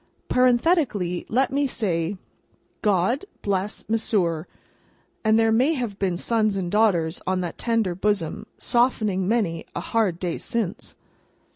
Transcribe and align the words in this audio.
(Parenthetically 0.29 1.27
let 1.29 1.51
me 1.53 1.67
say 1.67 2.17
God 2.81 3.23
bless 3.43 3.83
Mesrour, 3.87 4.47
and 5.23 5.37
may 5.37 5.49
there 5.51 5.73
have 5.79 5.99
been 5.99 6.17
sons 6.17 6.57
and 6.57 6.71
daughters 6.71 7.21
on 7.27 7.41
that 7.41 7.59
tender 7.59 7.93
bosom, 7.93 8.47
softening 8.57 9.27
many 9.27 9.63
a 9.75 9.79
hard 9.79 10.17
day 10.17 10.39
since!) 10.39 10.95